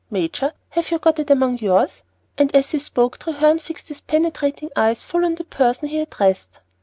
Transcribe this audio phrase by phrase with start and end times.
[0.09, 2.01] Major, have you got it among yours?"
[2.35, 6.49] And as he spoke, Treherne fixed his penetrating eyes full on the person he addressed.